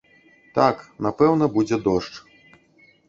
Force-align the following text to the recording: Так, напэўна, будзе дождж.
Так, 0.55 0.77
напэўна, 1.07 1.51
будзе 1.59 1.77
дождж. 1.89 2.15